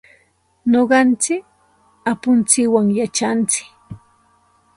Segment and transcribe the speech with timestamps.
[0.71, 1.43] Nuqanchik
[2.11, 3.67] apuntsikwan yachantsik.